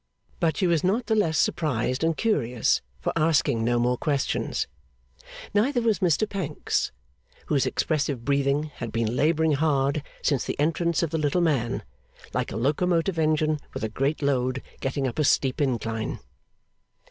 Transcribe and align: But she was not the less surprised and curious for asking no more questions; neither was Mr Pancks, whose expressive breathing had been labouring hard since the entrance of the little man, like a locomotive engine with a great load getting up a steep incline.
But 0.39 0.57
she 0.57 0.65
was 0.65 0.83
not 0.83 1.05
the 1.05 1.13
less 1.13 1.37
surprised 1.37 2.03
and 2.03 2.17
curious 2.17 2.81
for 2.99 3.13
asking 3.15 3.63
no 3.63 3.77
more 3.77 3.99
questions; 3.99 4.67
neither 5.53 5.79
was 5.79 5.99
Mr 5.99 6.27
Pancks, 6.27 6.91
whose 7.45 7.67
expressive 7.67 8.25
breathing 8.25 8.63
had 8.63 8.91
been 8.91 9.15
labouring 9.15 9.51
hard 9.51 10.01
since 10.23 10.43
the 10.43 10.59
entrance 10.59 11.03
of 11.03 11.11
the 11.11 11.19
little 11.19 11.39
man, 11.41 11.83
like 12.33 12.51
a 12.51 12.57
locomotive 12.57 13.19
engine 13.19 13.59
with 13.75 13.83
a 13.83 13.89
great 13.89 14.23
load 14.23 14.63
getting 14.79 15.05
up 15.07 15.19
a 15.19 15.23
steep 15.23 15.61
incline. 15.61 16.17